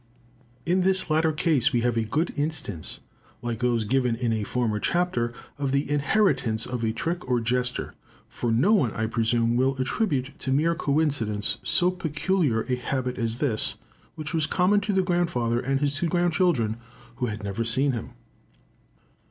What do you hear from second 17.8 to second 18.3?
him.